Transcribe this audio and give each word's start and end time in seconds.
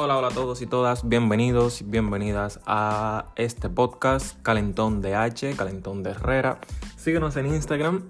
Hola, 0.00 0.16
hola 0.16 0.28
a 0.28 0.30
todos 0.30 0.62
y 0.62 0.66
todas, 0.66 1.08
bienvenidos 1.08 1.80
y 1.80 1.84
bienvenidas 1.84 2.60
a 2.66 3.32
este 3.34 3.68
podcast 3.68 4.40
Calentón 4.42 5.02
de 5.02 5.16
H, 5.16 5.56
Calentón 5.56 6.04
de 6.04 6.10
Herrera. 6.10 6.60
Síguenos 6.96 7.36
en 7.36 7.46
Instagram, 7.46 8.04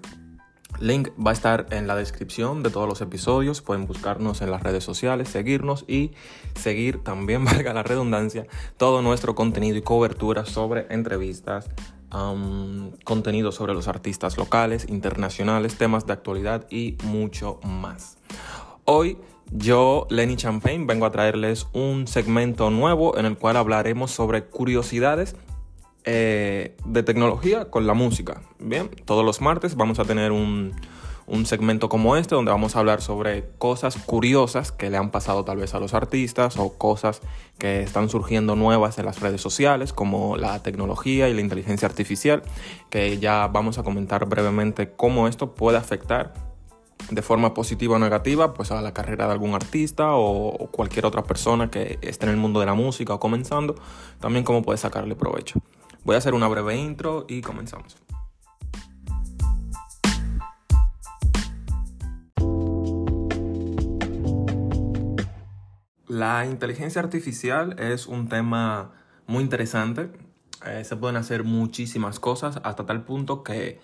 link 0.79 1.09
va 1.19 1.31
a 1.31 1.33
estar 1.33 1.65
en 1.71 1.87
la 1.87 1.95
descripción 1.95 2.61
de 2.61 2.69
todos 2.69 2.87
los 2.87 3.01
episodios, 3.01 3.63
pueden 3.63 3.87
buscarnos 3.87 4.43
en 4.43 4.51
las 4.51 4.61
redes 4.61 4.83
sociales, 4.83 5.29
seguirnos 5.29 5.83
y 5.87 6.11
seguir 6.53 7.03
también, 7.03 7.43
valga 7.45 7.73
la 7.73 7.81
redundancia, 7.81 8.45
todo 8.77 9.01
nuestro 9.01 9.33
contenido 9.33 9.75
y 9.75 9.81
cobertura 9.81 10.45
sobre 10.45 10.85
entrevistas, 10.91 11.71
contenido 13.03 13.51
sobre 13.51 13.73
los 13.73 13.87
artistas 13.87 14.37
locales, 14.37 14.87
internacionales, 14.89 15.75
temas 15.75 16.05
de 16.05 16.13
actualidad 16.13 16.67
y 16.69 16.97
mucho 17.03 17.59
más. 17.63 18.18
Hoy 18.91 19.19
yo, 19.51 20.07
Lenny 20.09 20.35
Champagne, 20.35 20.83
vengo 20.87 21.05
a 21.05 21.11
traerles 21.11 21.67
un 21.73 22.07
segmento 22.07 22.71
nuevo 22.71 23.19
en 23.19 23.27
el 23.27 23.37
cual 23.37 23.57
hablaremos 23.57 24.09
sobre 24.09 24.45
curiosidades 24.45 25.35
eh, 26.05 26.75
de 26.85 27.03
tecnología 27.03 27.69
con 27.69 27.85
la 27.85 27.93
música. 27.93 28.41
Bien, 28.57 28.89
todos 29.05 29.23
los 29.23 29.41
martes 29.41 29.75
vamos 29.75 29.99
a 29.99 30.05
tener 30.05 30.31
un, 30.31 30.73
un 31.27 31.45
segmento 31.45 31.87
como 31.87 32.17
este 32.17 32.33
donde 32.33 32.49
vamos 32.49 32.75
a 32.75 32.79
hablar 32.79 33.03
sobre 33.03 33.47
cosas 33.59 33.95
curiosas 33.95 34.71
que 34.71 34.89
le 34.89 34.97
han 34.97 35.11
pasado 35.11 35.45
tal 35.45 35.57
vez 35.57 35.75
a 35.75 35.79
los 35.79 35.93
artistas 35.93 36.57
o 36.57 36.73
cosas 36.73 37.21
que 37.59 37.83
están 37.83 38.09
surgiendo 38.09 38.55
nuevas 38.55 38.97
en 38.97 39.05
las 39.05 39.19
redes 39.19 39.39
sociales 39.39 39.93
como 39.93 40.35
la 40.35 40.63
tecnología 40.63 41.29
y 41.29 41.35
la 41.35 41.41
inteligencia 41.41 41.87
artificial 41.87 42.41
que 42.89 43.19
ya 43.19 43.45
vamos 43.45 43.77
a 43.77 43.83
comentar 43.83 44.25
brevemente 44.25 44.93
cómo 44.93 45.27
esto 45.27 45.53
puede 45.53 45.77
afectar 45.77 46.48
de 47.09 47.21
forma 47.21 47.53
positiva 47.53 47.95
o 47.95 47.99
negativa 47.99 48.53
pues 48.53 48.71
a 48.71 48.81
la 48.81 48.93
carrera 48.93 49.25
de 49.25 49.33
algún 49.33 49.53
artista 49.53 50.13
o, 50.13 50.69
cualquier 50.71 51.05
otra 51.05 51.23
persona 51.23 51.69
que 51.69 51.97
esté 52.01 52.25
en 52.25 52.31
el 52.31 52.37
mundo 52.37 52.59
de 52.59 52.65
la 52.65 52.73
música 52.73 53.13
o 53.13 53.19
comenzando, 53.19 53.75
también 54.19 54.43
cómo 54.45 54.61
puede 54.61 54.77
sacarle 54.77 55.15
provecho. 55.15 55.59
Voy 56.03 56.15
a 56.15 56.19
hacer 56.19 56.33
una 56.33 56.47
breve 56.47 56.75
intro 56.75 57.25
y 57.27 57.41
comenzamos. 57.41 57.97
La 66.07 66.45
inteligencia 66.45 67.01
artificial 67.01 67.79
es 67.79 68.07
un 68.07 68.29
tema 68.29 68.91
muy 69.27 69.43
interesante. 69.43 70.09
Eh, 70.65 70.83
se 70.83 70.95
pueden 70.97 71.15
hacer 71.15 71.43
muchísimas 71.43 72.19
cosas 72.19 72.59
hasta 72.63 72.85
tal 72.85 73.03
punto 73.03 73.43
que 73.43 73.79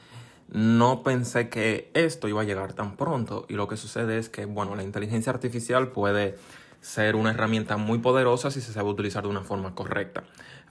no 0.49 1.03
pensé 1.03 1.49
que 1.49 1.89
esto 1.93 2.27
iba 2.27 2.41
a 2.41 2.45
llegar 2.45 2.73
tan 2.73 2.95
pronto 2.95 3.45
y 3.49 3.53
lo 3.53 3.67
que 3.67 3.77
sucede 3.77 4.17
es 4.17 4.29
que, 4.29 4.45
bueno, 4.45 4.75
la 4.75 4.83
inteligencia 4.83 5.31
artificial 5.31 5.89
puede 5.89 6.37
ser 6.81 7.15
una 7.15 7.31
herramienta 7.31 7.77
muy 7.77 7.97
poderosa 7.97 8.51
si 8.51 8.61
se 8.61 8.71
sabe 8.71 8.89
utilizar 8.89 9.23
de 9.23 9.29
una 9.29 9.41
forma 9.41 9.73
correcta. 9.73 10.23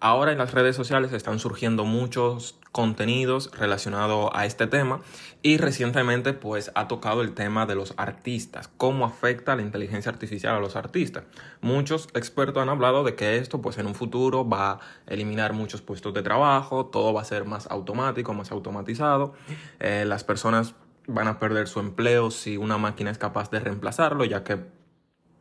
Ahora 0.04 0.32
en 0.32 0.36
las 0.36 0.52
redes 0.52 0.76
sociales 0.76 1.14
están 1.14 1.38
surgiendo 1.38 1.86
muchos 1.86 2.58
contenidos 2.72 3.50
relacionados 3.56 4.28
a 4.34 4.44
este 4.44 4.66
tema 4.66 5.00
y 5.40 5.56
recientemente 5.56 6.34
pues 6.34 6.70
ha 6.74 6.88
tocado 6.88 7.22
el 7.22 7.32
tema 7.32 7.64
de 7.64 7.74
los 7.74 7.94
artistas, 7.96 8.68
cómo 8.76 9.06
afecta 9.06 9.56
la 9.56 9.62
inteligencia 9.62 10.12
artificial 10.12 10.56
a 10.56 10.60
los 10.60 10.76
artistas. 10.76 11.24
Muchos 11.62 12.10
expertos 12.12 12.62
han 12.62 12.68
hablado 12.68 13.02
de 13.02 13.14
que 13.14 13.38
esto 13.38 13.62
pues 13.62 13.78
en 13.78 13.86
un 13.86 13.94
futuro 13.94 14.46
va 14.46 14.72
a 14.72 14.80
eliminar 15.06 15.54
muchos 15.54 15.80
puestos 15.80 16.12
de 16.12 16.20
trabajo, 16.20 16.84
todo 16.84 17.14
va 17.14 17.22
a 17.22 17.24
ser 17.24 17.46
más 17.46 17.66
automático, 17.70 18.34
más 18.34 18.52
automatizado, 18.52 19.32
eh, 19.80 20.04
las 20.06 20.22
personas 20.22 20.74
van 21.06 21.28
a 21.28 21.38
perder 21.38 21.66
su 21.66 21.80
empleo 21.80 22.30
si 22.30 22.58
una 22.58 22.76
máquina 22.76 23.10
es 23.10 23.16
capaz 23.16 23.50
de 23.50 23.60
reemplazarlo, 23.60 24.26
ya 24.26 24.44
que 24.44 24.66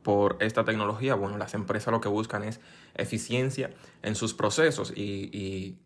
por 0.04 0.38
esta 0.40 0.64
tecnología, 0.64 1.16
bueno, 1.16 1.38
las 1.38 1.54
empresas 1.54 1.92
lo 1.92 2.02
que 2.02 2.10
buscan 2.10 2.44
es 2.44 2.60
eficiencia 2.96 3.72
en 4.02 4.16
sus 4.16 4.34
procesos 4.34 4.94
y, 4.96 5.78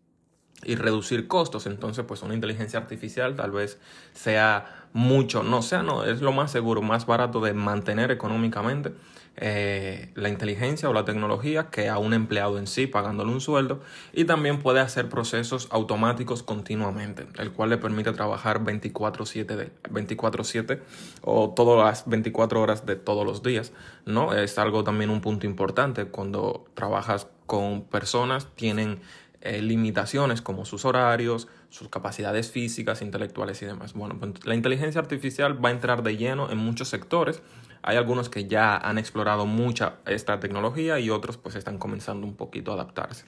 y, 0.64 0.74
reducir 0.74 1.28
costos. 1.28 1.66
Entonces, 1.66 2.04
pues 2.06 2.22
una 2.22 2.34
inteligencia 2.34 2.80
artificial 2.80 3.36
tal 3.36 3.52
vez 3.52 3.78
sea 4.12 4.88
mucho, 4.92 5.42
no 5.42 5.62
sea, 5.62 5.82
no, 5.82 6.04
es 6.04 6.20
lo 6.20 6.32
más 6.32 6.50
seguro, 6.50 6.82
más 6.82 7.06
barato 7.06 7.40
de 7.40 7.54
mantener 7.54 8.10
económicamente 8.10 8.92
eh, 9.40 10.10
la 10.16 10.28
inteligencia 10.28 10.88
o 10.88 10.92
la 10.92 11.04
tecnología 11.04 11.70
que 11.70 11.88
a 11.88 11.98
un 11.98 12.12
empleado 12.12 12.58
en 12.58 12.66
sí 12.66 12.88
pagándole 12.88 13.30
un 13.30 13.40
sueldo 13.40 13.80
y 14.12 14.24
también 14.24 14.58
puede 14.58 14.80
hacer 14.80 15.08
procesos 15.08 15.68
automáticos 15.70 16.42
continuamente, 16.42 17.24
el 17.38 17.52
cual 17.52 17.70
le 17.70 17.78
permite 17.78 18.12
trabajar 18.12 18.64
24/7 18.64 19.70
24/7 19.90 20.82
o 21.22 21.50
todas 21.50 21.86
las 21.86 22.08
24 22.08 22.60
horas 22.60 22.84
de 22.84 22.96
todos 22.96 23.24
los 23.24 23.44
días, 23.44 23.72
¿no? 24.04 24.34
Es 24.34 24.58
algo 24.58 24.82
también 24.82 25.08
un 25.08 25.20
punto 25.20 25.46
importante 25.46 26.06
cuando 26.06 26.66
trabajas 26.74 27.28
con 27.46 27.82
personas 27.82 28.48
tienen 28.56 29.00
eh, 29.40 29.62
limitaciones 29.62 30.42
como 30.42 30.64
sus 30.64 30.84
horarios, 30.84 31.46
sus 31.70 31.88
capacidades 31.88 32.50
físicas, 32.50 33.02
intelectuales 33.02 33.62
y 33.62 33.66
demás. 33.66 33.92
Bueno, 33.92 34.16
pues 34.18 34.44
la 34.44 34.56
inteligencia 34.56 35.00
artificial 35.00 35.64
va 35.64 35.68
a 35.68 35.72
entrar 35.72 36.02
de 36.02 36.16
lleno 36.16 36.50
en 36.50 36.58
muchos 36.58 36.88
sectores 36.88 37.40
hay 37.82 37.96
algunos 37.96 38.28
que 38.28 38.46
ya 38.46 38.76
han 38.76 38.98
explorado 38.98 39.46
mucha 39.46 39.96
esta 40.06 40.40
tecnología 40.40 40.98
y 40.98 41.10
otros 41.10 41.36
pues 41.36 41.54
están 41.54 41.78
comenzando 41.78 42.26
un 42.26 42.36
poquito 42.36 42.72
a 42.72 42.74
adaptarse. 42.74 43.24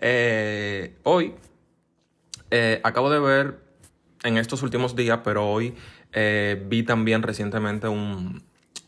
Eh, 0.00 0.96
hoy 1.02 1.34
eh, 2.50 2.80
acabo 2.84 3.10
de 3.10 3.20
ver 3.20 3.60
en 4.22 4.36
estos 4.36 4.62
últimos 4.62 4.96
días, 4.96 5.20
pero 5.24 5.48
hoy 5.48 5.74
eh, 6.12 6.62
vi 6.68 6.82
también 6.82 7.22
recientemente 7.22 7.88
un, 7.88 8.42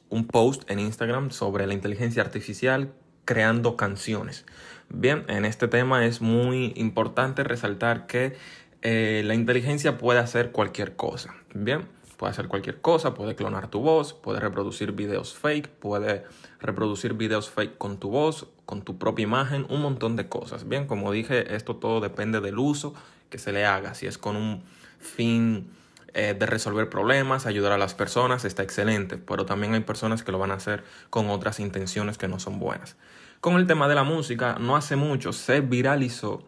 un 0.09 0.27
post 0.27 0.71
en 0.71 0.79
Instagram 0.79 1.31
sobre 1.31 1.67
la 1.67 1.75
inteligencia 1.75 2.23
artificial 2.23 2.93
creando 3.25 3.77
canciones. 3.77 4.45
Bien, 4.89 5.25
en 5.29 5.45
este 5.45 5.69
tema 5.69 6.05
es 6.05 6.21
muy 6.21 6.73
importante 6.77 7.45
resaltar 7.45 8.07
que 8.07 8.37
la 8.83 9.35
inteligencia 9.35 9.97
puede 9.97 10.19
hacer 10.19 10.51
cualquier 10.51 10.97
cosa. 10.97 11.33
Bien, 11.55 11.87
Puede 12.23 12.31
hacer 12.31 12.47
cualquier 12.47 12.81
cosa, 12.81 13.15
puede 13.15 13.35
clonar 13.35 13.67
tu 13.67 13.81
voz, 13.81 14.13
puede 14.13 14.39
reproducir 14.39 14.93
videos 14.93 15.35
fake, 15.35 15.69
puede 15.69 16.25
reproducir 16.61 17.15
videos 17.15 17.51
fake 17.51 17.77
con 17.77 17.99
tu 17.99 18.11
voz, 18.11 18.47
con 18.65 18.83
tu 18.83 18.97
propia 18.97 19.25
imagen, 19.25 19.67
un 19.69 19.83
montón 19.83 20.15
de 20.15 20.29
cosas. 20.29 20.69
Bien, 20.69 20.87
como 20.87 21.11
dije, 21.11 21.57
esto 21.57 21.75
todo 21.75 22.01
depende 22.01 22.41
del 22.41 22.61
uso 22.61 22.95
que 23.29 23.39
se 23.39 23.51
le 23.51 23.67
haga. 23.67 23.95
Si 23.95 24.07
es 24.07 24.19
con 24.19 24.37
un 24.37 24.63
fin 25.01 25.69
eh, 26.15 26.37
de 26.39 26.47
resolver 26.47 26.89
problemas, 26.89 27.47
ayudar 27.47 27.73
a 27.73 27.77
las 27.77 27.95
personas, 27.95 28.45
está 28.45 28.63
excelente. 28.63 29.19
Pero 29.19 29.45
también 29.45 29.75
hay 29.75 29.81
personas 29.81 30.23
que 30.23 30.31
lo 30.31 30.39
van 30.39 30.53
a 30.53 30.55
hacer 30.55 30.85
con 31.11 31.29
otras 31.29 31.59
intenciones 31.59 32.19
que 32.19 32.29
no 32.29 32.39
son 32.39 32.61
buenas. 32.61 32.95
Con 33.41 33.57
el 33.57 33.67
tema 33.67 33.89
de 33.89 33.97
la 33.97 34.05
música, 34.05 34.59
no 34.61 34.77
hace 34.77 34.95
mucho 34.95 35.33
se 35.33 35.61
viralizó 35.61 36.45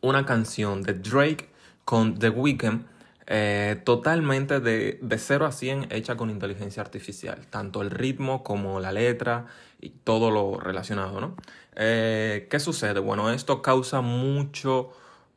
una 0.00 0.26
canción 0.26 0.82
de 0.82 0.94
Drake 0.94 1.48
con 1.84 2.18
The 2.18 2.30
Weeknd 2.30 2.90
eh, 3.32 3.80
totalmente 3.84 4.58
de, 4.58 4.98
de 5.00 5.18
0 5.18 5.46
a 5.46 5.52
100 5.52 5.92
hecha 5.92 6.16
con 6.16 6.30
inteligencia 6.30 6.82
artificial, 6.82 7.46
tanto 7.48 7.80
el 7.80 7.92
ritmo 7.92 8.42
como 8.42 8.80
la 8.80 8.90
letra 8.90 9.46
y 9.80 9.90
todo 9.90 10.32
lo 10.32 10.58
relacionado, 10.58 11.20
¿no? 11.20 11.36
Eh, 11.76 12.48
¿Qué 12.50 12.58
sucede? 12.58 12.98
Bueno, 12.98 13.30
esto 13.30 13.62
causa 13.62 14.00
mucho 14.00 14.90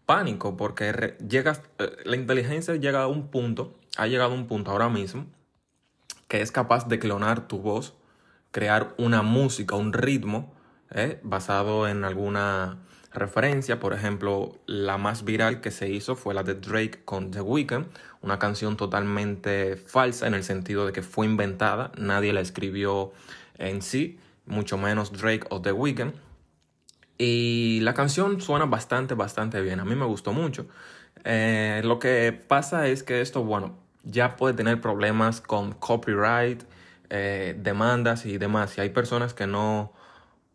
pánico 0.08 0.58
porque 0.58 1.16
llega, 1.30 1.62
eh, 1.78 1.98
la 2.04 2.16
inteligencia 2.16 2.76
llega 2.78 3.04
a 3.04 3.08
un 3.08 3.28
punto, 3.28 3.76
ha 3.96 4.08
llegado 4.08 4.32
a 4.32 4.34
un 4.34 4.48
punto 4.48 4.72
ahora 4.72 4.90
mismo, 4.90 5.28
que 6.28 6.42
es 6.42 6.52
capaz 6.52 6.88
de 6.88 6.98
clonar 6.98 7.48
tu 7.48 7.60
voz, 7.60 7.94
crear 8.50 8.96
una 8.98 9.22
música, 9.22 9.76
un 9.76 9.94
ritmo, 9.94 10.52
basado 11.22 11.88
en 11.88 12.06
alguna 12.06 12.80
referencia. 13.14 13.80
Por 13.80 13.94
ejemplo, 13.94 14.58
la 14.66 14.98
más 14.98 15.24
viral 15.24 15.62
que 15.62 15.72
se 15.72 15.90
hizo 15.90 16.16
fue 16.16 16.34
la 16.34 16.44
de 16.44 16.56
Drake 16.56 17.02
con 17.06 17.32
The 17.32 17.42
Weeknd, 17.42 17.86
una 18.22 18.40
canción 18.40 18.78
totalmente 18.78 19.76
falsa 19.76 20.28
en 20.28 20.34
el 20.34 20.44
sentido 20.44 20.86
de 20.86 20.94
que 20.94 21.02
fue 21.02 21.26
inventada, 21.26 21.92
nadie 21.98 22.34
la 22.34 22.42
escribió 22.42 23.12
en 23.58 23.82
sí, 23.82 24.20
mucho 24.46 24.78
menos 24.78 25.12
Drake 25.12 25.46
o 25.50 25.62
The 25.62 25.72
Weeknd. 25.72 26.14
Y 27.18 27.80
la 27.82 27.94
canción 27.94 28.42
suena 28.42 28.66
bastante, 28.66 29.14
bastante 29.14 29.62
bien, 29.62 29.80
a 29.80 29.86
mí 29.86 29.96
me 29.96 30.06
gustó 30.06 30.34
mucho. 30.34 30.66
Eh, 31.24 31.82
lo 31.84 32.00
que 32.00 32.38
pasa 32.48 32.88
es 32.88 33.04
que 33.04 33.22
esto, 33.22 33.44
bueno, 33.44 33.78
ya 34.04 34.36
puede 34.36 34.54
tener 34.54 34.82
problemas 34.82 35.40
con 35.40 35.74
copyright, 35.74 36.64
eh, 37.10 37.56
demandas 37.58 38.26
y 38.26 38.38
demás. 38.38 38.78
Y 38.78 38.82
hay 38.82 38.90
personas 38.90 39.34
que 39.34 39.48
no, 39.48 39.94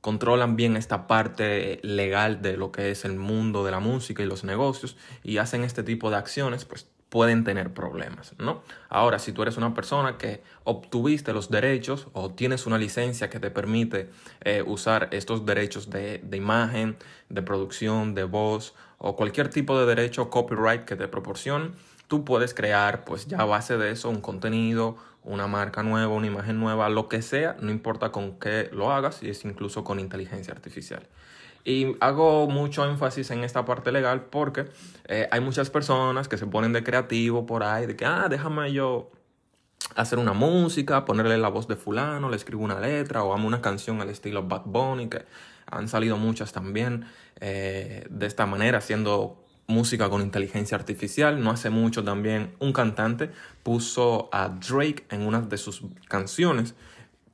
controlan 0.01 0.57
bien 0.57 0.77
esta 0.77 1.07
parte 1.07 1.81
legal 1.83 2.41
de 2.43 2.57
lo 2.57 2.73
que 2.73 2.91
es 2.91 3.05
el 3.05 3.17
mundo 3.17 3.65
de 3.65 3.71
la 3.71 3.81
música 3.81 4.23
y 4.23 4.27
los 4.27 4.45
negocios 4.45 4.97
y 5.23 5.39
hacen 5.39 5.65
este 5.65 5.83
tipo 5.83 6.11
de 6.11 6.17
acciones, 6.17 6.65
pues 6.65 6.87
pueden 7.09 7.43
tener 7.43 7.73
problemas, 7.73 8.35
¿no? 8.39 8.63
Ahora, 8.91 9.19
si 9.19 9.33
tú 9.33 9.43
eres 9.43 9.57
una 9.57 9.73
persona 9.73 10.19
que 10.19 10.43
obtuviste 10.65 11.33
los 11.33 11.51
derechos 11.51 12.09
o 12.13 12.31
tienes 12.31 12.67
una 12.67 12.77
licencia 12.77 13.31
que 13.31 13.41
te 13.41 13.51
permite 13.51 14.11
eh, 14.43 14.63
usar 14.67 15.09
estos 15.13 15.47
derechos 15.47 15.89
de, 15.89 16.19
de, 16.19 16.37
imagen, 16.37 16.97
de 17.31 17.43
producción, 17.43 18.15
de 18.15 18.25
voz 18.25 18.75
o 18.99 19.17
cualquier 19.17 19.49
tipo 19.49 19.79
de 19.81 19.87
derecho 19.87 20.29
copyright 20.29 20.85
que 20.85 20.97
te 20.97 21.09
proporcione, 21.09 21.71
tú 22.09 22.25
puedes 22.25 22.55
crear 22.55 23.05
pues 23.05 23.27
ya 23.27 23.39
a 23.39 23.45
base 23.45 23.77
de 23.77 23.93
eso 23.93 24.09
un 24.09 24.21
contenido, 24.21 24.97
una 25.23 25.47
marca 25.47 25.83
nueva, 25.83 26.13
una 26.13 26.27
imagen 26.27 26.59
nueva, 26.59 26.89
lo 26.89 27.09
que 27.09 27.23
sea, 27.23 27.57
no 27.61 27.71
importa 27.71 28.11
con 28.11 28.39
qué 28.39 28.71
lo 28.73 28.91
hagas, 28.91 29.23
y 29.23 29.29
es 29.31 29.45
incluso 29.45 29.85
con 29.85 30.01
inteligencia 30.01 30.53
artificial. 30.53 31.07
Y 31.65 31.97
hago 32.01 32.49
mucho 32.49 32.89
énfasis 32.89 33.31
en 33.31 33.45
esta 33.45 33.65
parte 33.67 33.93
legal 33.93 34.25
porque 34.31 34.67
eh, 35.07 35.29
hay 35.31 35.41
muchas 35.41 35.69
personas 35.69 36.27
que 36.27 36.39
se 36.39 36.47
ponen 36.47 36.73
de 36.73 36.83
creativo 36.83 37.45
por 37.45 37.63
ahí, 37.63 37.87
de 37.87 37.95
que, 37.95 38.07
ah, 38.07 38.29
déjame 38.31 38.73
yo 38.73 39.11
hacer 39.95 40.19
una 40.19 40.33
música, 40.33 41.05
ponerle 41.05 41.37
la 41.37 41.49
voz 41.49 41.69
de 41.69 41.77
fulano, 41.77 42.31
le 42.31 42.37
escribo 42.37 42.65
una 42.65 42.81
letra 42.81 43.23
o 43.23 43.35
amo 43.35 43.47
una 43.47 43.61
canción 43.61 44.01
al 44.01 44.09
estilo 44.09 44.45
Bad 44.45 44.63
Bunny, 44.65 45.09
que 45.09 45.27
han 45.67 45.89
salido 45.89 46.17
muchas 46.17 46.53
también 46.53 47.05
eh, 47.41 48.07
de 48.09 48.27
esta 48.27 48.47
manera, 48.47 48.79
haciendo 48.79 49.45
música 49.69 50.09
con 50.09 50.23
inteligencia 50.23 50.77
artificial. 50.77 51.41
No 51.43 51.51
hace 51.51 51.71
mucho 51.71 52.03
también 52.03 52.55
un 52.59 52.73
cantante 52.73 53.31
puso 53.63 54.29
a 54.33 54.49
Drake 54.49 55.05
en 55.11 55.23
una 55.23 55.43
de 55.43 55.59
sus 55.59 55.83
canciones, 56.09 56.75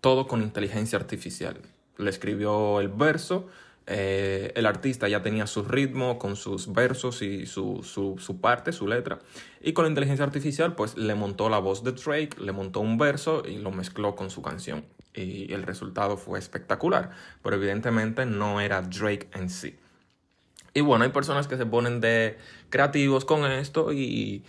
todo 0.00 0.26
con 0.26 0.42
inteligencia 0.42 0.98
artificial. 0.98 1.56
Le 1.96 2.10
escribió 2.10 2.81
el 2.81 2.88
verso, 2.88 3.48
eh, 3.86 4.52
el 4.56 4.66
artista 4.66 5.06
ya 5.08 5.22
tenía 5.22 5.46
su 5.46 5.62
ritmo 5.62 6.19
con 6.19 6.34
sus 6.34 6.72
versos 6.72 7.22
y 7.22 7.46
su, 7.46 7.82
su, 7.84 8.16
su, 8.19 8.40
parte, 8.40 8.72
su 8.72 8.88
letra. 8.88 9.20
Y 9.62 9.72
con 9.72 9.84
la 9.84 9.90
inteligencia 9.90 10.25
artificial, 10.25 10.75
pues 10.75 10.96
le 10.96 11.14
montó 11.14 11.48
la 11.48 11.58
voz 11.58 11.84
de 11.84 11.92
Drake, 11.92 12.31
le 12.40 12.50
montó 12.50 12.81
un 12.81 12.98
verso 12.98 13.44
y 13.46 13.58
lo 13.58 13.70
mezcló 13.70 14.16
con 14.16 14.31
su 14.31 14.42
canción. 14.42 14.84
Y 15.14 15.52
el 15.52 15.62
resultado 15.62 16.16
fue 16.16 16.40
espectacular. 16.40 17.10
Pero 17.42 17.54
evidentemente 17.54 18.26
no 18.26 18.60
era 18.60 18.82
Drake 18.82 19.28
en 19.34 19.48
sí. 19.48 19.76
Y 20.74 20.80
bueno, 20.80 21.04
hay 21.04 21.10
personas 21.10 21.46
que 21.46 21.56
se 21.56 21.64
ponen 21.64 22.00
de 22.00 22.36
creativos 22.68 23.24
con 23.24 23.44
esto 23.50 23.92
y 23.92 24.44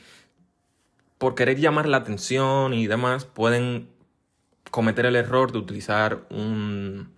por 1.19 1.35
querer 1.35 1.59
llamar 1.59 1.87
la 1.87 1.97
atención 1.97 2.73
y 2.73 2.87
demás 2.87 3.25
pueden 3.25 3.87
cometer 4.71 5.05
el 5.05 5.15
error 5.15 5.51
de 5.51 5.59
utilizar 5.59 6.25
un, 6.29 7.13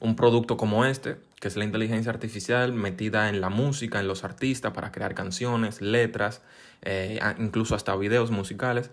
un 0.00 0.16
producto 0.16 0.56
como 0.56 0.84
este, 0.84 1.16
que 1.40 1.48
es 1.48 1.56
la 1.56 1.64
inteligencia 1.64 2.12
artificial 2.12 2.72
metida 2.72 3.28
en 3.28 3.40
la 3.40 3.48
música, 3.48 4.00
en 4.00 4.06
los 4.06 4.22
artistas, 4.22 4.72
para 4.72 4.92
crear 4.92 5.14
canciones, 5.14 5.80
letras, 5.80 6.42
eh, 6.82 7.18
incluso 7.38 7.74
hasta 7.74 7.96
videos 7.96 8.30
musicales, 8.30 8.90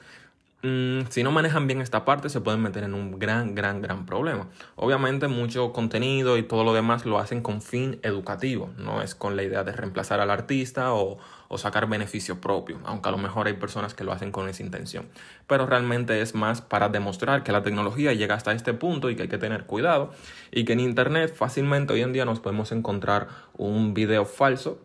Mm, 0.61 1.07
si 1.07 1.23
no 1.23 1.31
manejan 1.31 1.67
bien 1.67 1.79
esta 1.79 2.03
parte, 2.03 2.27
se 2.27 2.41
pueden 2.41 2.61
meter 2.61 2.83
en 2.83 2.93
un 2.93 3.17
gran, 3.17 3.55
gran, 3.55 3.81
gran 3.81 4.05
problema. 4.05 4.49
Obviamente, 4.75 5.29
mucho 5.29 5.71
contenido 5.71 6.37
y 6.37 6.43
todo 6.43 6.65
lo 6.65 6.73
demás 6.73 7.05
lo 7.05 7.17
hacen 7.17 7.41
con 7.41 7.61
fin 7.61 7.97
educativo, 8.03 8.69
no 8.77 9.01
es 9.01 9.15
con 9.15 9.37
la 9.37 9.43
idea 9.43 9.63
de 9.63 9.71
reemplazar 9.71 10.19
al 10.19 10.29
artista 10.29 10.93
o, 10.93 11.17
o 11.47 11.57
sacar 11.57 11.87
beneficio 11.87 12.41
propio, 12.41 12.77
aunque 12.83 13.07
a 13.07 13.13
lo 13.13 13.17
mejor 13.17 13.47
hay 13.47 13.53
personas 13.53 13.93
que 13.93 14.03
lo 14.03 14.11
hacen 14.11 14.33
con 14.33 14.49
esa 14.49 14.61
intención. 14.61 15.07
Pero 15.47 15.65
realmente 15.65 16.19
es 16.21 16.35
más 16.35 16.61
para 16.61 16.89
demostrar 16.89 17.43
que 17.43 17.53
la 17.53 17.63
tecnología 17.63 18.11
llega 18.11 18.35
hasta 18.35 18.51
este 18.51 18.73
punto 18.73 19.09
y 19.09 19.15
que 19.15 19.23
hay 19.23 19.29
que 19.29 19.37
tener 19.37 19.65
cuidado 19.65 20.11
y 20.51 20.65
que 20.65 20.73
en 20.73 20.81
Internet 20.81 21.33
fácilmente 21.33 21.93
hoy 21.93 22.01
en 22.01 22.11
día 22.11 22.25
nos 22.25 22.41
podemos 22.41 22.73
encontrar 22.73 23.29
un 23.53 23.93
video 23.93 24.25
falso 24.25 24.81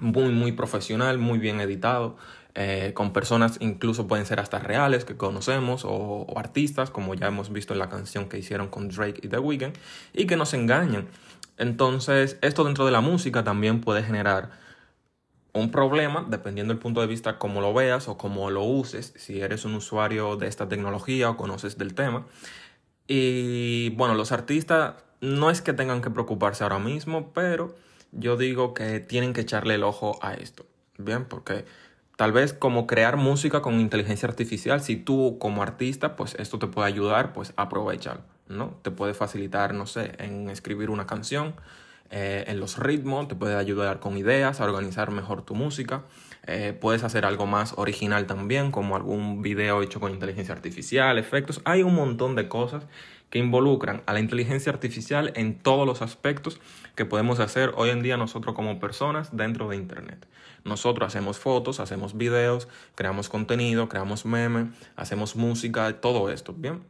muy, 0.00 0.30
muy 0.30 0.52
profesional, 0.52 1.18
muy 1.18 1.38
bien 1.38 1.60
editado, 1.60 2.16
eh, 2.54 2.92
con 2.94 3.14
personas 3.14 3.56
incluso 3.60 4.06
pueden 4.06 4.26
ser 4.26 4.38
hasta 4.38 4.58
reales 4.58 5.04
que 5.04 5.16
conocemos 5.16 5.84
o, 5.86 6.26
artistas, 6.36 6.90
como 6.90 7.14
ya 7.14 7.28
hemos 7.28 7.50
visto 7.52 7.72
en 7.72 7.78
la 7.78 7.88
canción 7.88 8.28
que 8.28 8.38
hicieron 8.38 8.68
con 8.68 8.88
Drake 8.88 9.20
y 9.22 9.28
The 9.28 9.38
Weeknd, 9.38 9.74
y 10.12 10.26
que 10.26 10.36
nos 10.36 10.52
engañan. 10.52 11.08
Entonces, 11.56 12.38
esto 12.42 12.64
dentro 12.64 12.84
de 12.84 12.92
la 12.92 13.00
música 13.00 13.44
también 13.44 13.80
puede 13.80 14.02
generar 14.02 14.50
un 15.54 15.70
problema, 15.70 16.26
dependiendo 16.28 16.72
del 16.72 16.80
punto 16.80 17.00
de 17.00 17.06
vista 17.06 17.38
cómo 17.38 17.60
lo 17.60 17.74
veas 17.74 18.08
o 18.08 18.16
cómo 18.16 18.50
lo 18.50 18.62
uses, 18.64 19.12
si 19.16 19.40
eres 19.40 19.64
un 19.64 19.74
usuario 19.74 20.36
de 20.36 20.46
esta 20.48 20.68
tecnología 20.68 21.30
o 21.30 21.36
conoces 21.36 21.78
del 21.78 21.94
tema. 21.94 22.26
Y 23.06 23.90
bueno, 23.90 24.14
los 24.14 24.32
artistas 24.32 24.94
no 25.20 25.50
es 25.50 25.62
que 25.62 25.72
tengan 25.72 26.02
que 26.02 26.10
preocuparse 26.10 26.64
ahora 26.64 26.78
mismo, 26.78 27.32
pero 27.32 27.74
yo 28.12 28.36
digo 28.36 28.74
que 28.74 29.00
tienen 29.00 29.32
que 29.32 29.42
echarle 29.42 29.74
el 29.74 29.84
ojo 29.84 30.18
a 30.22 30.34
esto. 30.34 30.66
Bien, 30.98 31.24
porque 31.24 31.64
Tal 32.22 32.30
vez 32.30 32.52
como 32.52 32.86
crear 32.86 33.16
música 33.16 33.62
con 33.62 33.80
inteligencia 33.80 34.28
artificial, 34.28 34.80
si 34.80 34.94
tú 34.94 35.38
como 35.40 35.60
artista, 35.60 36.14
pues 36.14 36.36
esto 36.38 36.60
te 36.60 36.68
puede 36.68 36.86
ayudar, 36.86 37.32
pues 37.32 37.52
aprovechalo, 37.56 38.20
¿no? 38.46 38.78
Te 38.82 38.92
puede 38.92 39.12
facilitar, 39.12 39.74
no 39.74 39.86
sé, 39.86 40.12
en 40.18 40.48
escribir 40.48 40.90
una 40.90 41.04
canción, 41.04 41.56
eh, 42.10 42.44
en 42.46 42.60
los 42.60 42.78
ritmos, 42.78 43.26
te 43.26 43.34
puede 43.34 43.56
ayudar 43.56 43.98
con 43.98 44.16
ideas, 44.16 44.60
a 44.60 44.64
organizar 44.66 45.10
mejor 45.10 45.42
tu 45.42 45.56
música. 45.56 46.04
Eh, 46.46 46.78
puedes 46.80 47.02
hacer 47.02 47.24
algo 47.24 47.46
más 47.46 47.74
original 47.76 48.24
también, 48.28 48.70
como 48.70 48.94
algún 48.94 49.42
video 49.42 49.82
hecho 49.82 49.98
con 49.98 50.12
inteligencia 50.12 50.54
artificial, 50.54 51.18
efectos. 51.18 51.60
Hay 51.64 51.82
un 51.82 51.96
montón 51.96 52.36
de 52.36 52.46
cosas 52.46 52.84
que 53.32 53.38
involucran 53.38 54.02
a 54.04 54.12
la 54.12 54.20
inteligencia 54.20 54.70
artificial 54.70 55.32
en 55.36 55.58
todos 55.58 55.86
los 55.86 56.02
aspectos 56.02 56.60
que 56.94 57.06
podemos 57.06 57.40
hacer 57.40 57.72
hoy 57.76 57.88
en 57.88 58.02
día 58.02 58.18
nosotros 58.18 58.54
como 58.54 58.78
personas 58.78 59.34
dentro 59.34 59.70
de 59.70 59.76
Internet. 59.76 60.28
Nosotros 60.66 61.06
hacemos 61.08 61.38
fotos, 61.38 61.80
hacemos 61.80 62.14
videos, 62.14 62.68
creamos 62.94 63.30
contenido, 63.30 63.88
creamos 63.88 64.26
memes, 64.26 64.66
hacemos 64.96 65.34
música, 65.34 65.98
todo 66.02 66.30
esto, 66.30 66.52
¿bien? 66.52 66.84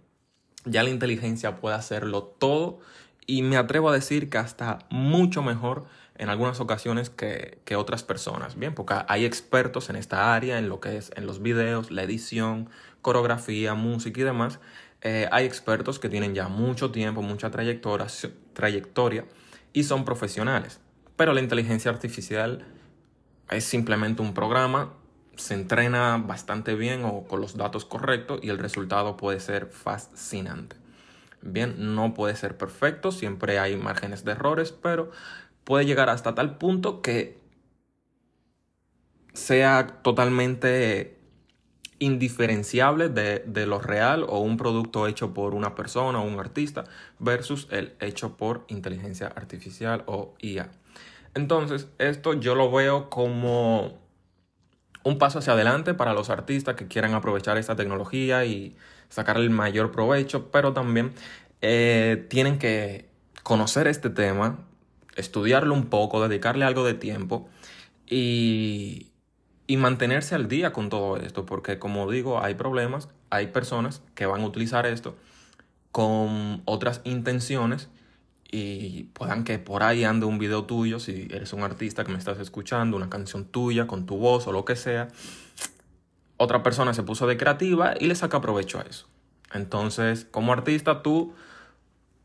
Ya 0.65 0.83
la 0.83 0.91
inteligencia 0.91 1.61
puede 1.61 1.77
hacerlo 1.77 2.25
todo 2.25 2.81
y 3.25 3.43
me 3.43 3.57
atrevo 3.57 3.91
a 3.91 3.95
decir 3.95 4.29
que 4.29 4.39
hasta 4.39 4.81
mucho 4.91 5.45
mejor 5.45 5.85
en 6.17 6.29
algunas 6.29 6.59
ocasiones 6.59 7.09
que, 7.09 7.61
que, 7.65 7.77
otras 7.77 8.03
personas, 8.03 8.59
¿bien? 8.59 8.75
Porque 8.75 8.95
hay 9.07 9.25
expertos 9.25 9.91
en 9.91 9.97
esta 9.97 10.35
área, 10.35 10.59
en 10.59 10.69
lo 10.69 10.81
que 10.81 10.97
es 10.97 11.13
en 11.15 11.25
los 11.25 11.41
videos, 11.41 11.93
la 11.93 12.03
edición, 12.03 12.69
coreografía, 13.01 13.75
música 13.75 14.21
y 14.21 14.25
demás, 14.25 14.59
eh, 15.03 15.29
hay 15.33 15.47
expertos 15.47 15.99
que 15.99 16.09
tienen 16.09 16.35
ya 16.35 16.49
mucho 16.49 16.93
tiempo, 16.93 17.23
mucha 17.23 17.51
trayectoria, 17.51 18.07
trayectoria 18.53 19.25
y 19.73 19.85
son 19.85 20.05
profesionales. 20.05 20.81
Pero 21.17 21.33
la 21.33 21.41
inteligencia 21.41 21.91
artificial 21.91 22.65
es 23.51 23.65
simplemente 23.65 24.23
un 24.23 24.33
programa, 24.33 24.95
se 25.37 25.55
entrena 25.55 26.19
bastante 26.19 26.75
bien 26.75 27.05
o 27.05 27.25
con 27.25 27.41
los 27.41 27.57
datos 27.57 27.85
correctos 27.85 28.41
y 28.43 28.51
el 28.51 28.59
resultado 28.59 29.17
puede 29.17 29.41
ser 29.41 29.67
fascinante. 29.67 30.77
Bien, 31.41 31.95
no 31.95 32.15
puede 32.15 32.37
ser 32.37 32.57
perfecto, 32.57 33.11
siempre 33.11 33.59
hay 33.59 33.77
márgenes 33.77 34.25
de 34.25 34.33
errores, 34.33 34.71
pero 34.71 35.11
puede 35.65 35.85
llegar 35.85 36.09
hasta 36.09 36.37
tal 36.37 36.59
punto 36.59 37.03
que 37.03 37.41
sea 39.33 40.01
totalmente 40.03 41.19
indiferenciable 42.03 43.09
de, 43.09 43.45
de, 43.47 43.67
lo 43.67 43.79
real 43.79 44.25
o 44.29 44.41
un 44.41 44.57
producto 44.57 45.07
hecho 45.07 45.33
por 45.33 45.55
una 45.55 45.77
persona 45.77 46.21
o 46.21 46.25
un 46.25 46.41
artista 46.41 46.85
versus 47.21 47.69
el 47.71 47.95
hecho 48.01 48.37
por 48.37 48.65
inteligencia 48.67 49.29
artificial 49.29 50.03
o 50.07 50.35
IA. 50.41 50.71
Entonces, 51.35 51.89
esto 51.99 52.35
yo 52.35 52.57
lo 52.57 52.73
veo 52.73 53.09
como 53.09 53.99
un 55.05 55.19
paso 55.19 55.39
hacia 55.39 55.53
adelante 55.53 55.95
para 55.95 56.13
los 56.13 56.29
artistas 56.29 56.75
que 56.75 56.89
quieran 56.89 57.15
aprovechar 57.15 57.57
esta 57.57 57.77
tecnología 57.77 58.45
y 58.45 58.77
sacar 59.09 59.37
el 59.37 59.51
mayor 59.51 59.93
provecho, 59.93 60.51
pero 60.51 60.73
también 60.73 61.13
eh, 61.61 62.27
tienen 62.29 62.59
que 62.59 63.09
conocer 63.45 63.87
este 63.87 64.11
tema, 64.11 64.59
estudiarlo 65.15 65.75
un 65.75 65.87
poco, 65.87 66.27
dedicarle 66.27 66.65
algo 66.65 66.85
de 66.85 66.95
tiempo 66.95 67.49
y, 68.07 69.12
y 69.67 69.77
mantenerse 69.77 70.35
al 70.35 70.49
día 70.49 70.73
con 70.73 70.89
todo 70.89 71.17
esto, 71.17 71.47
porque 71.47 71.79
como 71.79 72.11
digo, 72.11 72.43
hay 72.43 72.55
problemas, 72.55 73.09
hay 73.31 73.49
personas 73.49 74.03
que 74.15 74.27
van 74.27 74.43
a 74.43 74.47
utilizar 74.47 74.87
esto 74.87 75.17
con 75.93 76.63
otras 76.65 77.01
intenciones 77.05 77.89
y 78.51 79.05
puedan 79.15 79.45
que 79.45 79.59
por 79.59 79.83
ahí 79.83 80.05
ande 80.05 80.27
un 80.27 80.39
video 80.39 80.65
tuyo, 80.65 80.99
si 80.99 81.29
eres 81.31 81.53
un 81.53 81.63
artista 81.63 82.05
que 82.05 82.13
me 82.13 82.19
estás 82.19 82.39
escuchando, 82.39 82.97
una 82.97 83.09
canción 83.09 83.45
tuya 83.45 83.87
con 83.87 84.05
tu 84.05 84.17
voz 84.19 84.47
o 84.47 84.53
lo 84.53 84.65
que 84.65 84.77
sea, 84.77 85.09
otra 86.37 86.63
persona 86.63 86.93
se 86.93 87.03
puso 87.03 87.27
de 87.27 87.37
creativa 87.37 87.95
y 87.99 88.07
le 88.07 88.15
saca 88.15 88.41
provecho 88.41 88.79
a 88.79 88.83
eso. 88.83 89.07
Entonces, 89.55 90.27
como 90.31 90.53
artista, 90.53 91.03
tú 91.03 91.35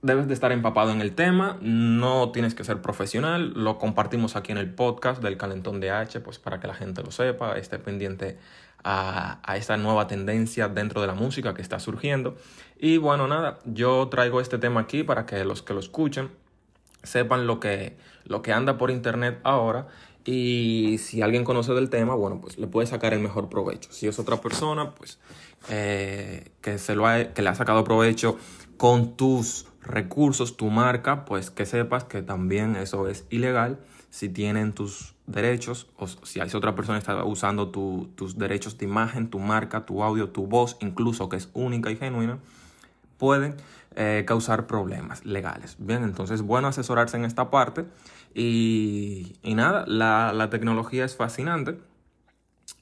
debes 0.01 0.27
de 0.27 0.33
estar 0.33 0.51
empapado 0.51 0.91
en 0.91 1.01
el 1.01 1.15
tema, 1.15 1.57
no 1.61 2.31
tienes 2.31 2.55
que 2.55 2.63
ser 2.63 2.81
profesional, 2.81 3.53
lo 3.55 3.77
compartimos 3.77 4.35
aquí 4.35 4.51
en 4.51 4.57
el 4.57 4.73
podcast 4.73 5.21
del 5.21 5.37
Calentón 5.37 5.79
de 5.79 5.91
H, 5.91 6.19
pues 6.21 6.39
para 6.39 6.59
que 6.59 6.67
la 6.67 6.73
gente 6.73 7.01
lo 7.01 7.11
sepa, 7.11 7.57
esté 7.57 7.79
pendiente 7.79 8.37
a, 8.83 9.39
a 9.43 9.57
esta 9.57 9.77
nueva 9.77 10.07
tendencia 10.07 10.67
dentro 10.67 11.01
de 11.01 11.07
la 11.07 11.13
música 11.13 11.53
que 11.53 11.61
está 11.61 11.79
surgiendo. 11.79 12.35
Y 12.79 12.97
bueno, 12.97 13.27
nada, 13.27 13.59
yo 13.65 14.07
traigo 14.09 14.39
este 14.39 14.57
tema 14.57 14.81
aquí 14.81 15.03
para 15.03 15.25
que 15.25 15.43
los 15.43 15.63
que 15.63 15.73
lo 15.73 15.79
escuchen 15.79 16.29
sepan 17.03 17.47
lo 17.47 17.59
que, 17.59 17.97
lo 18.25 18.41
que 18.41 18.53
anda 18.53 18.77
por 18.77 18.91
internet 18.91 19.39
ahora 19.43 19.87
y 20.27 20.97
si 20.99 21.21
alguien 21.21 21.45
conoce 21.45 21.73
del 21.73 21.89
tema, 21.89 22.13
bueno, 22.13 22.41
pues 22.41 22.57
le 22.57 22.67
puede 22.67 22.85
sacar 22.85 23.13
el 23.13 23.21
mejor 23.21 23.47
provecho. 23.47 23.89
Si 23.93 24.07
es 24.07 24.19
otra 24.19 24.41
persona, 24.41 24.93
pues 24.93 25.19
eh, 25.69 26.51
que, 26.61 26.77
se 26.79 26.95
lo 26.95 27.05
que 27.33 27.41
le 27.41 27.49
ha 27.49 27.55
sacado 27.55 27.85
provecho 27.85 28.37
con 28.75 29.15
tus 29.15 29.67
recursos, 29.87 30.57
tu 30.57 30.69
marca, 30.69 31.25
pues 31.25 31.49
que 31.49 31.65
sepas 31.65 32.03
que 32.03 32.21
también 32.21 32.75
eso 32.75 33.07
es 33.07 33.25
ilegal 33.29 33.79
si 34.09 34.29
tienen 34.29 34.73
tus 34.73 35.15
derechos 35.25 35.87
o 35.97 36.07
si 36.07 36.39
hay 36.39 36.49
otra 36.53 36.75
persona 36.75 36.97
que 36.97 37.11
está 37.11 37.23
usando 37.23 37.69
tus 37.69 38.37
derechos 38.37 38.77
de 38.77 38.85
imagen, 38.85 39.29
tu 39.29 39.39
marca, 39.39 39.85
tu 39.85 40.03
audio, 40.03 40.29
tu 40.29 40.47
voz, 40.47 40.77
incluso 40.79 41.29
que 41.29 41.37
es 41.37 41.49
única 41.53 41.91
y 41.91 41.97
genuina, 41.97 42.39
pueden 43.17 43.55
eh, 43.95 44.23
causar 44.27 44.67
problemas 44.67 45.25
legales. 45.25 45.75
Bien, 45.79 46.03
entonces 46.03 46.41
bueno 46.41 46.67
asesorarse 46.67 47.17
en 47.17 47.25
esta 47.25 47.49
parte 47.49 47.85
y, 48.33 49.35
nada, 49.43 49.85
la, 49.87 50.49
tecnología 50.49 51.03
es 51.03 51.15
fascinante. 51.15 51.79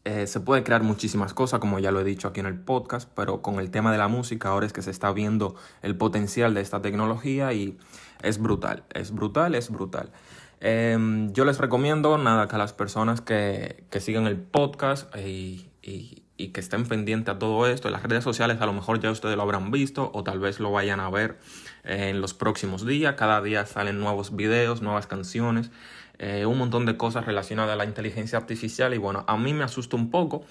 Eh, 0.06 0.28
se 0.28 0.40
puede 0.40 0.64
crear 0.64 0.84
muchísimas 0.84 1.34
cosas, 1.34 1.60
como 1.60 1.80
ya 1.80 1.90
lo 1.90 2.00
he 2.00 2.04
dicho 2.04 2.28
aquí 2.28 2.40
en 2.40 2.46
el 2.46 2.60
podcast, 2.60 3.10
pero 3.16 3.42
con 3.42 3.60
el 3.60 3.72
tema 3.72 3.92
de 3.92 3.98
la 3.98 4.08
música 4.08 4.50
ahora 4.50 4.68
es 4.68 4.72
que 4.72 4.84
se 4.84 4.92
está 4.92 5.12
viendo 5.12 5.56
el 5.82 5.98
potencial 5.98 6.54
de 6.54 6.62
esta 6.62 6.80
tecnología 6.80 7.52
y 7.54 7.76
es 8.22 8.38
brutal, 8.38 8.84
es 8.94 9.12
brutal, 9.12 9.56
es 9.56 9.72
brutal. 9.72 10.12
Em, 10.60 11.34
yo 11.34 11.44
les 11.44 11.58
recomiendo, 11.58 12.20
nada, 12.20 12.48
que 12.48 12.56
a 12.56 12.60
las 12.60 12.72
personas 12.72 13.22
que, 13.22 13.84
que 13.90 14.00
sigan 14.00 14.28
el 14.28 14.38
podcast 14.38 15.16
y, 15.18 15.72
y, 15.82 16.22
y, 16.38 16.50
que 16.50 16.60
estén 16.60 16.86
pendientes 16.86 17.34
a 17.34 17.40
todo 17.40 17.68
esto, 17.68 17.88
en 17.88 17.94
las 17.94 18.04
redes 18.04 18.24
sociales 18.24 18.62
a 18.62 18.68
lo 18.68 18.74
mejor 18.74 19.00
ya 19.00 19.10
ustedes 19.10 19.36
lo 19.36 19.42
habrán 19.42 19.72
visto 19.72 20.12
o 20.14 20.24
tal 20.24 20.40
vez 20.40 20.60
lo 20.60 20.72
vayan 20.72 21.00
a 21.00 21.10
ver 21.10 21.40
en 21.84 22.22
los 22.22 22.36
próximos 22.36 22.86
días. 22.86 23.16
Cada 23.16 23.42
día 23.42 23.66
salen 23.66 24.00
nuevos 24.00 24.36
videos, 24.36 24.84
nuevas 24.84 25.08
canciones, 25.08 25.72
eh, 26.20 26.46
un 26.46 26.58
montón 26.58 26.86
de 26.86 26.98
cosas 26.98 27.26
relacionadas 27.26 27.74
a 27.74 27.76
la 27.76 27.86
inteligencia 27.86 28.38
artificial 28.38 28.94
y 28.94 28.98
bueno, 28.98 29.24
a 29.28 29.38
mí 29.38 29.54
me 29.54 29.64
asusta 29.64 29.96
un 29.96 30.10
poco, 30.10 30.44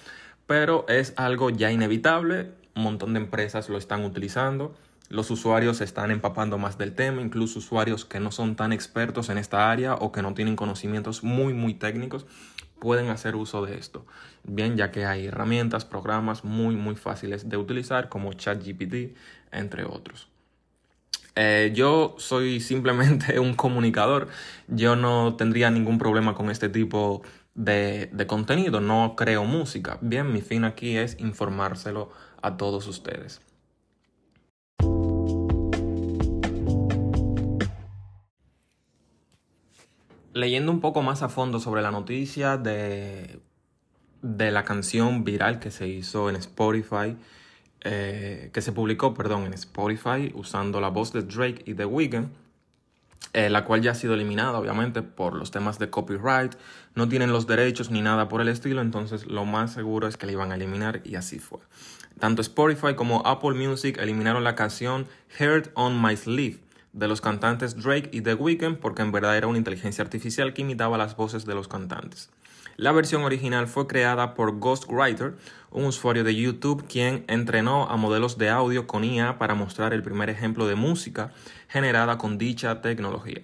pero 0.47 0.85
es 0.87 1.13
algo 1.17 1.49
ya 1.49 1.71
inevitable, 1.71 2.51
un 2.75 2.83
montón 2.83 3.13
de 3.13 3.19
empresas 3.19 3.69
lo 3.69 3.77
están 3.77 4.03
utilizando. 4.03 4.75
Los 5.07 5.29
usuarios 5.29 5.77
se 5.77 5.83
están 5.83 6.09
empapando 6.09 6.57
más 6.57 6.79
del 6.79 6.93
tema, 6.93 7.21
incluso 7.21 7.59
usuarios 7.59 8.05
que 8.05 8.19
no 8.19 8.31
son 8.31 8.55
tan 8.55 8.73
expertos 8.73 9.29
en 9.29 9.37
esta 9.37 9.69
área 9.69 9.93
o 9.93 10.11
que 10.11 10.23
no 10.23 10.33
tienen 10.33 10.55
conocimientos 10.55 11.23
muy, 11.23 11.53
muy 11.53 11.75
técnicos 11.75 12.25
pueden 12.79 13.09
hacer 13.09 13.35
uso 13.35 13.65
de 13.65 13.77
esto. 13.77 14.05
Bien, 14.43 14.77
ya 14.77 14.91
que 14.91 15.05
hay 15.05 15.27
herramientas, 15.27 15.85
programas 15.85 16.43
muy, 16.43 16.75
muy 16.75 16.95
fáciles 16.95 17.49
de 17.49 17.57
utilizar 17.57 18.09
como 18.09 18.33
ChatGPT, 18.33 19.15
entre 19.51 19.85
otros. 19.85 20.27
Eh, 21.35 21.71
yo 21.75 22.15
soy 22.17 22.59
simplemente 22.59 23.39
un 23.39 23.53
comunicador. 23.55 24.29
Yo 24.67 24.95
no 24.95 25.35
tendría 25.35 25.69
ningún 25.71 25.97
problema 25.97 26.35
con 26.35 26.49
este 26.49 26.69
tipo 26.69 27.21
de, 27.53 28.09
de 28.11 28.27
contenido. 28.27 28.81
No 28.81 29.15
creo 29.15 29.43
música. 29.45 29.97
Bien, 30.01 30.31
mi 30.31 30.41
fin 30.41 30.63
aquí 30.63 30.97
es 30.97 31.19
informárselo 31.19 32.11
a 32.41 32.57
todos 32.57 32.87
ustedes. 32.87 33.41
leyendo 40.35 40.69
un 40.71 40.81
poco 40.81 41.01
más 41.01 41.23
a 41.23 41.29
fondo 41.29 41.59
sobre 41.59 41.81
la 41.81 41.91
noticia 41.91 42.57
de, 42.57 43.39
de 44.21 44.51
la 44.51 44.65
canción 44.65 45.23
viral 45.23 45.59
que 45.59 45.71
se 45.71 45.87
hizo 45.87 46.29
en 46.29 46.35
Spotify, 46.35 47.15
eh, 47.87 48.49
que 48.51 48.61
se 48.63 48.71
publicó, 48.71 49.13
perdón, 49.13 49.45
en 49.45 49.53
Spotify 49.53 50.31
usando 50.33 50.81
la 50.81 50.89
voz 50.89 51.13
de 51.13 51.21
Drake 51.21 51.61
y 51.67 51.75
The 51.75 51.85
Weeknd, 51.85 52.29
eh, 53.33 53.47
la 53.51 53.63
cual 53.63 53.83
ya 53.83 53.91
ha 53.91 53.95
sido 53.95 54.15
eliminada 54.15 54.57
obviamente 54.57 55.03
por 55.03 55.35
los 55.35 55.51
temas 55.51 55.77
de 55.77 55.91
copyright, 55.91 56.55
no 56.95 57.07
tienen 57.07 57.31
los 57.31 57.45
derechos 57.45 57.91
ni 57.91 58.01
nada 58.01 58.27
por 58.27 58.41
el 58.41 58.47
estilo, 58.47 58.81
entonces 58.81 59.27
lo 59.27 59.45
más 59.45 59.71
seguro 59.71 60.07
es 60.07 60.17
que 60.17 60.25
la 60.25 60.31
iban 60.31 60.51
a 60.51 60.55
eliminar 60.55 61.01
y 61.03 61.13
así 61.13 61.37
fue. 61.37 61.59
Tanto 62.19 62.41
Spotify 62.41 62.95
como 62.95 63.21
Apple 63.27 63.53
Music 63.53 63.99
eliminaron 63.99 64.43
la 64.43 64.55
canción 64.55 65.05
Heard 65.37 65.69
on 65.75 66.01
My 66.01 66.17
Sleeve, 66.17 66.57
de 66.95 67.07
los 67.09 67.21
cantantes 67.21 67.75
Drake 67.75 68.09
y 68.11 68.21
The 68.21 68.33
Weeknd 68.33 68.77
porque 68.77 69.01
en 69.01 69.11
verdad 69.11 69.37
era 69.37 69.47
una 69.47 69.57
inteligencia 69.57 70.03
artificial 70.03 70.53
que 70.53 70.61
imitaba 70.61 70.97
las 70.97 71.15
voces 71.15 71.45
de 71.45 71.53
los 71.53 71.67
cantantes. 71.67 72.29
La 72.77 72.91
versión 72.91 73.23
original 73.23 73.67
fue 73.67 73.87
creada 73.87 74.33
por 74.33 74.59
Ghostwriter, 74.59 75.35
un 75.71 75.85
usuario 75.85 76.23
de 76.23 76.35
YouTube 76.35 76.85
quien 76.87 77.25
entrenó 77.27 77.89
a 77.89 77.97
modelos 77.97 78.37
de 78.37 78.49
audio 78.49 78.87
con 78.87 79.03
IA 79.03 79.37
para 79.37 79.55
mostrar 79.55 79.93
el 79.93 80.03
primer 80.03 80.29
ejemplo 80.29 80.67
de 80.67 80.75
música 80.75 81.31
generada 81.67 82.17
con 82.17 82.37
dicha 82.37 82.81
tecnología. 82.81 83.41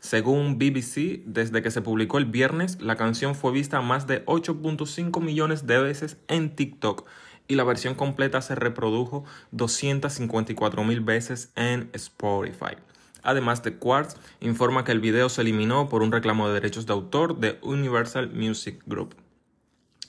Según 0.00 0.58
BBC, 0.58 1.22
desde 1.24 1.62
que 1.62 1.70
se 1.70 1.80
publicó 1.80 2.18
el 2.18 2.26
viernes, 2.26 2.80
la 2.80 2.96
canción 2.96 3.34
fue 3.34 3.52
vista 3.52 3.80
más 3.80 4.06
de 4.06 4.24
8.5 4.26 5.22
millones 5.22 5.66
de 5.66 5.78
veces 5.78 6.18
en 6.28 6.54
TikTok 6.54 7.06
y 7.48 7.54
la 7.54 7.64
versión 7.64 7.94
completa 7.94 8.40
se 8.42 8.54
reprodujo 8.54 9.24
254 9.52 10.84
mil 10.84 11.00
veces 11.00 11.50
en 11.56 11.90
Spotify. 11.92 12.76
Además 13.24 13.62
de 13.62 13.76
Quartz, 13.76 14.16
informa 14.40 14.84
que 14.84 14.92
el 14.92 15.00
video 15.00 15.28
se 15.28 15.40
eliminó 15.40 15.88
por 15.88 16.02
un 16.02 16.12
reclamo 16.12 16.46
de 16.46 16.54
derechos 16.54 16.86
de 16.86 16.92
autor 16.92 17.40
de 17.40 17.58
Universal 17.62 18.30
Music 18.32 18.82
Group. 18.86 19.16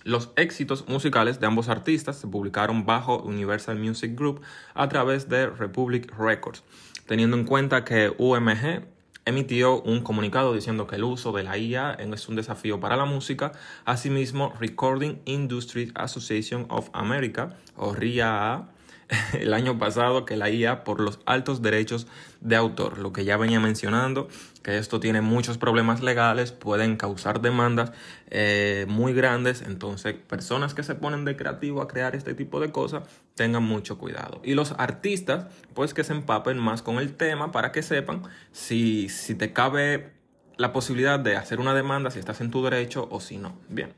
Los 0.03 0.29
éxitos 0.35 0.87
musicales 0.87 1.39
de 1.39 1.47
ambos 1.47 1.67
artistas 1.67 2.17
se 2.17 2.27
publicaron 2.27 2.85
bajo 2.85 3.23
Universal 3.23 3.79
Music 3.79 4.15
Group 4.15 4.41
a 4.75 4.87
través 4.87 5.29
de 5.29 5.47
Republic 5.47 6.13
Records, 6.15 6.63
teniendo 7.07 7.37
en 7.37 7.45
cuenta 7.45 7.83
que 7.83 8.13
UMG 8.15 8.85
emitió 9.25 9.81
un 9.81 10.01
comunicado 10.01 10.53
diciendo 10.53 10.85
que 10.85 10.97
el 10.97 11.03
uso 11.03 11.31
de 11.31 11.43
la 11.43 11.57
IA 11.57 11.93
es 11.93 12.29
un 12.29 12.35
desafío 12.35 12.79
para 12.79 12.95
la 12.95 13.05
música. 13.05 13.53
Asimismo, 13.83 14.53
Recording 14.59 15.21
Industry 15.25 15.91
Association 15.95 16.67
of 16.69 16.89
America, 16.93 17.55
o 17.75 17.93
RIAA, 17.93 18.69
el 19.39 19.53
año 19.53 19.77
pasado 19.77 20.25
que 20.25 20.35
la 20.35 20.49
IA 20.49 20.83
por 20.83 20.99
los 20.99 21.19
altos 21.25 21.61
derechos 21.61 22.07
de 22.41 22.55
autor, 22.55 22.97
lo 22.97 23.13
que 23.13 23.25
ya 23.25 23.37
venía 23.37 23.59
mencionando, 23.59 24.27
que 24.63 24.77
esto 24.77 24.99
tiene 24.99 25.21
muchos 25.21 25.57
problemas 25.57 26.01
legales, 26.01 26.51
pueden 26.51 26.95
causar 26.97 27.41
demandas 27.41 27.91
eh, 28.29 28.85
muy 28.87 29.13
grandes, 29.13 29.61
entonces 29.61 30.15
personas 30.15 30.73
que 30.73 30.83
se 30.83 30.95
ponen 30.95 31.25
de 31.25 31.35
creativo 31.35 31.81
a 31.81 31.87
crear 31.87 32.15
este 32.15 32.33
tipo 32.33 32.59
de 32.59 32.71
cosas, 32.71 33.03
tengan 33.35 33.63
mucho 33.63 33.97
cuidado. 33.97 34.41
Y 34.43 34.53
los 34.53 34.73
artistas, 34.77 35.47
pues 35.73 35.93
que 35.93 36.03
se 36.03 36.13
empapen 36.13 36.57
más 36.57 36.81
con 36.81 36.97
el 36.97 37.15
tema 37.15 37.51
para 37.51 37.71
que 37.71 37.83
sepan 37.83 38.23
si, 38.51 39.09
si 39.09 39.35
te 39.35 39.53
cabe 39.53 40.13
la 40.57 40.71
posibilidad 40.71 41.19
de 41.19 41.35
hacer 41.35 41.59
una 41.59 41.73
demanda, 41.73 42.11
si 42.11 42.19
estás 42.19 42.41
en 42.41 42.51
tu 42.51 42.63
derecho 42.63 43.07
o 43.11 43.19
si 43.19 43.37
no. 43.37 43.57
Bien, 43.69 43.93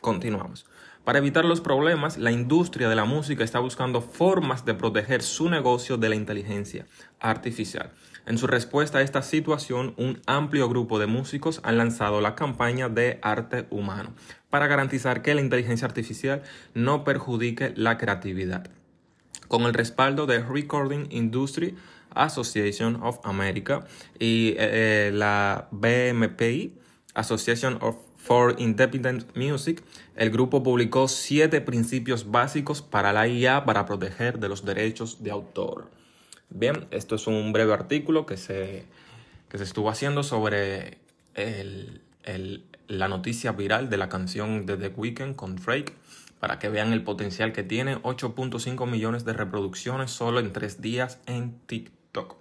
continuamos. 0.00 0.66
Para 1.04 1.18
evitar 1.18 1.46
los 1.46 1.60
problemas, 1.60 2.18
la 2.18 2.30
industria 2.30 2.88
de 2.88 2.94
la 2.94 3.06
música 3.06 3.42
está 3.42 3.58
buscando 3.58 4.02
formas 4.02 4.64
de 4.66 4.74
proteger 4.74 5.22
su 5.22 5.48
negocio 5.48 5.96
de 5.96 6.10
la 6.10 6.14
inteligencia 6.14 6.86
artificial. 7.20 7.90
En 8.26 8.36
su 8.36 8.46
respuesta 8.46 8.98
a 8.98 9.02
esta 9.02 9.22
situación, 9.22 9.94
un 9.96 10.20
amplio 10.26 10.68
grupo 10.68 10.98
de 10.98 11.06
músicos 11.06 11.60
han 11.64 11.78
lanzado 11.78 12.20
la 12.20 12.34
campaña 12.34 12.90
de 12.90 13.18
arte 13.22 13.66
humano 13.70 14.12
para 14.50 14.66
garantizar 14.66 15.22
que 15.22 15.34
la 15.34 15.40
inteligencia 15.40 15.86
artificial 15.86 16.42
no 16.74 17.02
perjudique 17.02 17.72
la 17.76 17.96
creatividad. 17.96 18.70
Con 19.48 19.62
el 19.62 19.72
respaldo 19.72 20.26
de 20.26 20.40
Recording 20.40 21.06
Industry 21.10 21.76
Association 22.14 23.02
of 23.02 23.18
America 23.24 23.86
y 24.18 24.50
eh, 24.50 24.56
eh, 24.58 25.10
la 25.14 25.68
BMPI, 25.70 26.74
Association 27.14 27.78
of 27.80 27.96
for 28.22 28.54
Independent 28.58 29.36
Music, 29.36 29.82
el 30.14 30.30
grupo 30.30 30.62
publicó 30.62 31.08
siete 31.08 31.60
principios 31.60 32.30
básicos 32.30 32.82
para 32.82 33.12
la 33.12 33.26
IA 33.26 33.64
para 33.64 33.86
proteger 33.86 34.38
de 34.38 34.48
los 34.48 34.64
derechos 34.64 35.22
de 35.22 35.30
autor. 35.30 35.88
Bien, 36.50 36.86
esto 36.90 37.14
es 37.14 37.26
un 37.26 37.52
breve 37.52 37.72
artículo 37.72 38.26
que 38.26 38.36
se, 38.36 38.84
que 39.48 39.58
se 39.58 39.64
estuvo 39.64 39.88
haciendo 39.88 40.22
sobre 40.22 40.98
la 42.88 43.08
noticia 43.08 43.52
viral 43.52 43.88
de 43.88 43.96
la 43.96 44.08
canción 44.08 44.66
de 44.66 44.76
The 44.76 44.88
Weeknd 44.88 45.36
con 45.36 45.56
Drake 45.56 45.94
para 46.40 46.58
que 46.58 46.68
vean 46.68 46.92
el 46.92 47.02
potencial 47.02 47.52
que 47.52 47.62
tiene 47.62 47.96
8.5 48.02 48.86
millones 48.86 49.24
de 49.24 49.32
reproducciones 49.32 50.10
solo 50.10 50.40
en 50.40 50.52
tres 50.52 50.80
días 50.80 51.18
en 51.26 51.58
TikTok. 51.66 52.36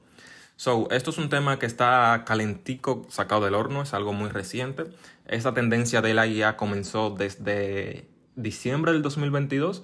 So, 0.60 0.90
esto 0.92 1.12
es 1.12 1.18
un 1.18 1.30
tema 1.30 1.58
que 1.58 1.66
está 1.66 2.24
calentico, 2.26 3.06
sacado 3.10 3.46
del 3.46 3.56
horno, 3.56 3.82
es 3.82 3.94
algo 3.94 4.12
muy 4.12 4.30
reciente. 4.30 4.84
Esta 5.30 5.54
tendencia 5.54 6.02
de 6.02 6.16
la 6.16 6.26
IA 6.26 6.58
comenzó 6.58 7.12
desde 7.12 8.10
diciembre 8.36 8.94
del 8.94 9.04
2022, 9.04 9.84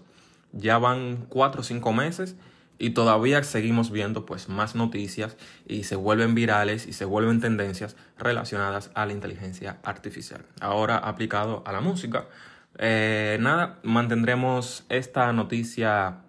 ya 0.54 0.80
van 0.80 1.28
cuatro 1.30 1.62
o 1.62 1.64
cinco 1.64 1.94
meses 1.94 2.36
y 2.80 2.90
todavía 2.90 3.44
seguimos 3.44 3.92
viendo 3.92 4.26
pues 4.26 4.50
más 4.50 4.74
noticias 4.74 5.38
y 5.68 5.84
se 5.84 5.96
vuelven 5.96 6.34
virales 6.34 6.88
y 6.88 6.94
se 6.94 7.06
vuelven 7.06 7.42
tendencias 7.42 7.96
relacionadas 8.18 8.90
a 8.96 9.06
la 9.06 9.14
inteligencia 9.14 9.78
artificial. 9.84 10.44
Ahora 10.62 10.98
aplicado 10.98 11.62
a 11.68 11.72
la 11.72 11.80
música. 11.80 12.26
Eh, 12.80 13.38
nada, 13.40 13.80
mantendremos 13.84 14.84
esta 14.90 15.32
noticia 15.32 16.25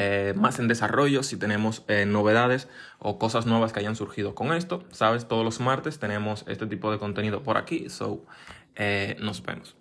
eh, 0.00 0.32
más 0.36 0.60
en 0.60 0.68
desarrollo, 0.68 1.24
si 1.24 1.36
tenemos 1.36 1.82
eh, 1.88 2.06
novedades 2.06 2.68
o 3.00 3.18
cosas 3.18 3.46
nuevas 3.46 3.72
que 3.72 3.80
hayan 3.80 3.96
surgido 3.96 4.32
con 4.32 4.52
esto. 4.52 4.84
Sabes, 4.92 5.26
todos 5.26 5.44
los 5.44 5.58
martes 5.58 5.98
tenemos 5.98 6.44
este 6.46 6.68
tipo 6.68 6.92
de 6.92 7.00
contenido 7.00 7.42
por 7.42 7.56
aquí, 7.56 7.90
so 7.90 8.24
eh, 8.76 9.16
nos 9.18 9.42
vemos. 9.42 9.74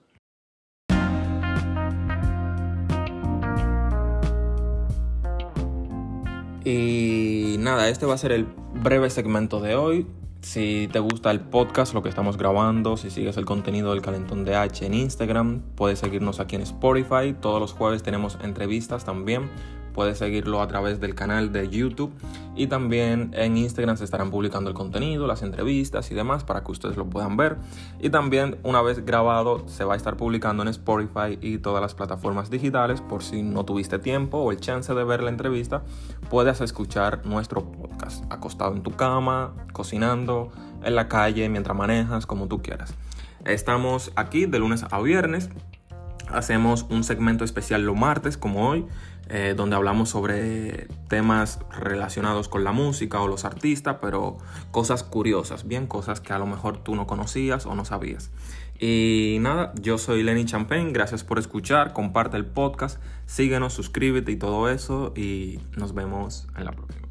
Y 6.65 7.57
nada, 7.59 7.87
este 7.87 8.07
va 8.07 8.15
a 8.15 8.17
ser 8.17 8.31
el 8.31 8.47
breve 8.73 9.11
segmento 9.11 9.59
de 9.59 9.75
hoy. 9.75 10.07
Si 10.41 10.89
te 10.91 10.97
gusta 10.97 11.29
el 11.29 11.41
podcast, 11.41 11.93
lo 11.93 12.01
que 12.01 12.09
estamos 12.09 12.37
grabando, 12.37 12.97
si 12.97 13.11
sigues 13.11 13.37
el 13.37 13.45
contenido 13.45 13.91
del 13.91 14.01
Calentón 14.01 14.45
de 14.45 14.55
H 14.55 14.83
en 14.83 14.95
Instagram, 14.95 15.61
puedes 15.75 15.99
seguirnos 15.99 16.39
aquí 16.39 16.55
en 16.55 16.63
Spotify. 16.63 17.35
Todos 17.39 17.59
los 17.59 17.73
jueves 17.73 18.01
tenemos 18.01 18.39
entrevistas 18.41 19.05
también 19.05 19.51
puedes 19.97 20.19
seguirlo 20.19 20.61
a 20.61 20.67
través 20.67 20.99
del 20.99 21.15
canal 21.15 21.51
de 21.51 21.69
YouTube 21.69 22.13
y 22.55 22.67
también 22.67 23.31
en 23.33 23.57
Instagram 23.57 23.97
se 23.97 24.03
estarán 24.03 24.29
publicando 24.29 24.69
el 24.69 24.75
contenido, 24.75 25.25
las 25.25 25.41
entrevistas 25.41 26.11
y 26.11 26.13
demás 26.13 26.43
para 26.43 26.63
que 26.63 26.71
ustedes 26.71 26.97
lo 26.97 27.09
puedan 27.09 27.35
ver. 27.35 27.57
Y 27.99 28.11
también 28.11 28.59
una 28.61 28.83
vez 28.83 29.03
grabado 29.03 29.67
se 29.67 29.85
va 29.85 29.95
a 29.95 29.97
estar 29.97 30.15
publicando 30.15 30.61
en 30.61 30.69
Spotify 30.69 31.39
y 31.41 31.57
todas 31.57 31.81
las 31.81 31.95
plataformas 31.95 32.51
digitales 32.51 33.01
por 33.01 33.23
si 33.23 33.41
no 33.41 33.65
tuviste 33.65 33.97
tiempo 33.97 34.37
o 34.37 34.51
el 34.51 34.59
chance 34.59 34.93
de 34.93 35.03
ver 35.03 35.23
la 35.23 35.31
entrevista, 35.31 35.81
puedes 36.29 36.61
escuchar 36.61 37.25
nuestro 37.25 37.63
podcast 37.71 38.23
acostado 38.31 38.75
en 38.75 38.83
tu 38.83 38.91
cama, 38.91 39.55
cocinando, 39.73 40.51
en 40.83 40.93
la 40.93 41.07
calle, 41.07 41.49
mientras 41.49 41.75
manejas, 41.75 42.27
como 42.27 42.47
tú 42.47 42.61
quieras. 42.61 42.93
Estamos 43.45 44.11
aquí 44.15 44.45
de 44.45 44.59
lunes 44.59 44.85
a 44.91 45.01
viernes. 45.01 45.49
Hacemos 46.29 46.85
un 46.89 47.03
segmento 47.03 47.43
especial 47.45 47.81
los 47.83 47.95
martes, 47.95 48.37
como 48.37 48.67
hoy, 48.69 48.85
eh, 49.29 49.53
donde 49.55 49.75
hablamos 49.75 50.09
sobre 50.09 50.87
temas 51.07 51.59
relacionados 51.79 52.47
con 52.47 52.63
la 52.63 52.71
música 52.71 53.21
o 53.21 53.27
los 53.27 53.45
artistas, 53.45 53.97
pero 54.01 54.37
cosas 54.71 55.03
curiosas, 55.03 55.67
bien 55.67 55.87
cosas 55.87 56.19
que 56.19 56.33
a 56.33 56.39
lo 56.39 56.45
mejor 56.45 56.77
tú 56.77 56.95
no 56.95 57.07
conocías 57.07 57.65
o 57.65 57.75
no 57.75 57.85
sabías. 57.85 58.31
Y 58.79 59.37
nada, 59.41 59.73
yo 59.81 59.97
soy 59.97 60.23
Lenny 60.23 60.45
Champagne, 60.45 60.91
gracias 60.91 61.23
por 61.23 61.39
escuchar, 61.39 61.93
comparte 61.93 62.37
el 62.37 62.45
podcast, 62.45 63.01
síguenos, 63.25 63.73
suscríbete 63.73 64.31
y 64.31 64.35
todo 64.35 64.69
eso, 64.69 65.13
y 65.15 65.59
nos 65.75 65.93
vemos 65.93 66.47
en 66.55 66.65
la 66.65 66.71
próxima. 66.71 67.06